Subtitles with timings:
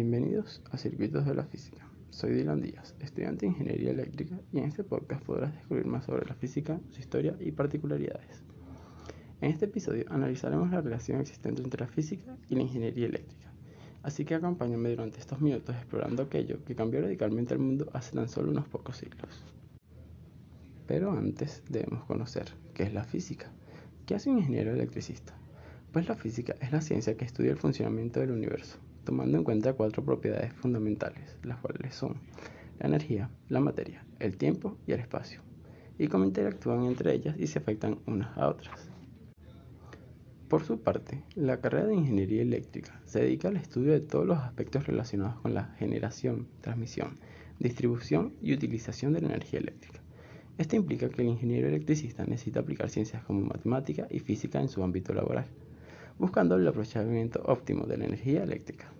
[0.00, 1.84] Bienvenidos a Circuitos de la Física.
[2.10, 6.24] Soy Dylan Díaz, estudiante de Ingeniería Eléctrica y en este podcast podrás descubrir más sobre
[6.24, 8.44] la física, su historia y particularidades.
[9.40, 13.50] En este episodio analizaremos la relación existente entre la física y la ingeniería eléctrica,
[14.04, 18.28] así que acompáñame durante estos minutos explorando aquello que cambió radicalmente el mundo hace tan
[18.28, 19.42] solo unos pocos siglos.
[20.86, 23.50] Pero antes debemos conocer qué es la física.
[24.06, 25.36] ¿Qué hace un ingeniero electricista?
[25.98, 29.72] Pues la física es la ciencia que estudia el funcionamiento del universo, tomando en cuenta
[29.72, 32.18] cuatro propiedades fundamentales, las cuales son
[32.78, 35.40] la energía, la materia, el tiempo y el espacio,
[35.98, 38.88] y cómo interactúan entre ellas y se afectan unas a otras.
[40.46, 44.38] Por su parte, la carrera de Ingeniería Eléctrica se dedica al estudio de todos los
[44.38, 47.18] aspectos relacionados con la generación, transmisión,
[47.58, 50.00] distribución y utilización de la energía eléctrica
[50.58, 54.82] esto implica que el ingeniero electricista necesita aplicar ciencias como matemática y física en su
[54.82, 55.46] ámbito laboral,
[56.18, 58.92] buscando el aprovechamiento óptimo de la energía eléctrica.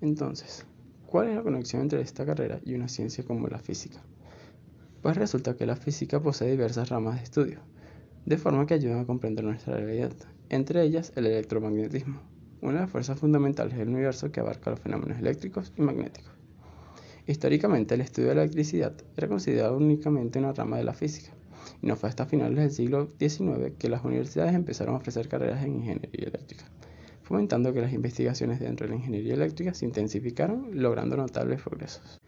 [0.00, 0.66] Entonces,
[1.06, 4.02] ¿cuál es la conexión entre esta carrera y una ciencia como la física?
[5.00, 7.60] Pues resulta que la física posee diversas ramas de estudio,
[8.24, 10.12] de forma que ayudan a comprender nuestra realidad,
[10.48, 12.20] entre ellas el electromagnetismo,
[12.60, 16.32] una de las fuerzas fundamentales del universo que abarca los fenómenos eléctricos y magnéticos.
[17.26, 21.32] Históricamente, el estudio de la electricidad era considerado únicamente una rama de la física,
[21.82, 25.64] y no fue hasta finales del siglo XIX que las universidades empezaron a ofrecer carreras
[25.64, 26.64] en ingeniería eléctrica,
[27.22, 32.20] fomentando que las investigaciones dentro de la ingeniería eléctrica se intensificaron, logrando notables progresos.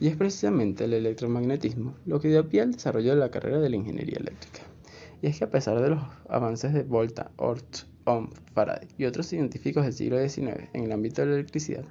[0.00, 3.70] Y es precisamente el electromagnetismo lo que dio pie al desarrollo de la carrera de
[3.70, 4.60] la ingeniería eléctrica.
[5.22, 9.26] Y es que a pesar de los avances de Volta, Oort, Ohm, Faraday y otros
[9.26, 11.84] científicos del siglo XIX en el ámbito de la electricidad,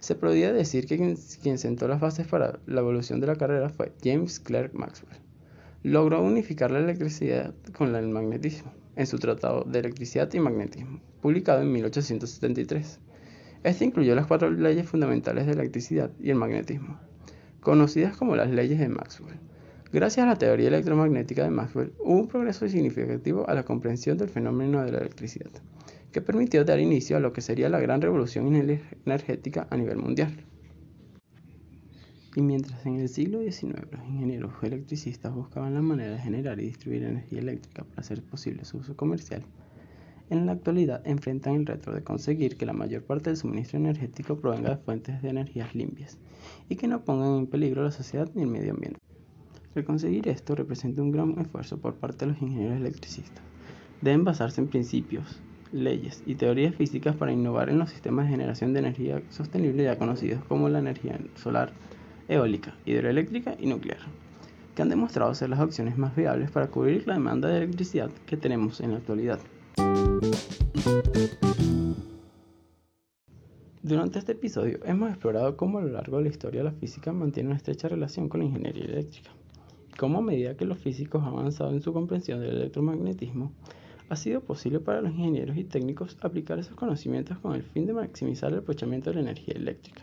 [0.00, 0.96] se podría decir que
[1.42, 5.27] quien, sentó las bases para la evolución de la carrera fue James Clerk Maxwell.
[5.84, 11.62] Logró unificar la electricidad con el magnetismo en su Tratado de Electricidad y Magnetismo, publicado
[11.62, 12.98] en 1873.
[13.62, 16.98] Este incluyó las cuatro leyes fundamentales de la electricidad y el magnetismo,
[17.60, 19.38] conocidas como las leyes de Maxwell.
[19.92, 24.28] Gracias a la teoría electromagnética de Maxwell, hubo un progreso significativo a la comprensión del
[24.28, 25.50] fenómeno de la electricidad
[26.12, 30.44] que permitió dar inicio a lo que sería la gran revolución energética a nivel mundial.
[32.38, 36.66] Y mientras en el siglo XIX los ingenieros electricistas buscaban la manera de generar y
[36.66, 39.42] distribuir energía eléctrica para hacer posible su uso comercial,
[40.30, 44.36] en la actualidad enfrentan el reto de conseguir que la mayor parte del suministro energético
[44.36, 46.16] provenga de fuentes de energías limpias
[46.68, 49.00] y que no pongan en peligro la sociedad ni el medio ambiente.
[49.74, 53.42] El conseguir esto representa un gran esfuerzo por parte de los ingenieros electricistas.
[54.00, 55.40] Deben basarse en principios,
[55.72, 59.98] leyes y teorías físicas para innovar en los sistemas de generación de energía sostenible ya
[59.98, 61.72] conocidos como la energía solar,
[62.28, 64.00] eólica, hidroeléctrica y nuclear,
[64.74, 68.36] que han demostrado ser las opciones más viables para cubrir la demanda de electricidad que
[68.36, 69.40] tenemos en la actualidad.
[73.82, 77.48] Durante este episodio hemos explorado cómo a lo largo de la historia la física mantiene
[77.48, 79.30] una estrecha relación con la ingeniería eléctrica,
[79.88, 83.52] y cómo a medida que los físicos han avanzado en su comprensión del electromagnetismo,
[84.10, 87.94] ha sido posible para los ingenieros y técnicos aplicar esos conocimientos con el fin de
[87.94, 90.02] maximizar el aprovechamiento de la energía eléctrica.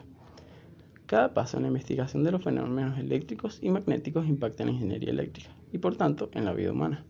[1.08, 5.12] Cada paso en la investigación de los fenómenos eléctricos y magnéticos impacta en la ingeniería
[5.12, 7.06] eléctrica y por tanto en la vida humana.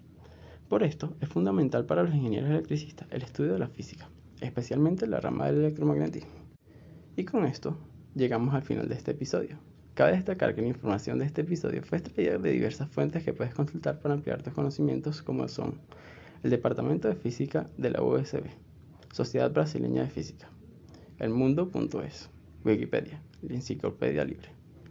[0.67, 4.09] Por esto es fundamental para los ingenieros electricistas el estudio de la física,
[4.41, 6.31] especialmente la rama del electromagnetismo.
[7.16, 7.78] Y con esto
[8.16, 9.59] llegamos al final de este episodio.
[9.94, 13.53] Cabe destacar que la información de este episodio fue extraída de diversas fuentes que puedes
[13.53, 15.79] consultar para ampliar tus conocimientos como son
[16.44, 18.44] el Departamento de Física de la USB,
[19.13, 20.50] Sociedad Brasileña de Física,
[21.17, 22.29] El Mundo.es,
[22.66, 24.50] Wikipedia, la Enciclopedia Libre,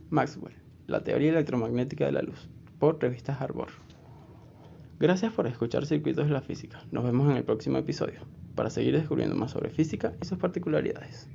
[0.08, 0.54] Maxwell,
[0.86, 2.48] la teoría electromagnética de la luz,
[2.78, 3.66] por Revista Harbor.
[5.00, 6.78] Gracias por escuchar Circuitos de la Física.
[6.92, 8.20] Nos vemos en el próximo episodio
[8.54, 11.28] para seguir descubriendo más sobre física y sus particularidades.